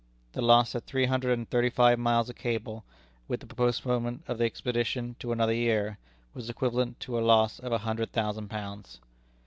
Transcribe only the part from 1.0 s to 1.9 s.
hundred and thirty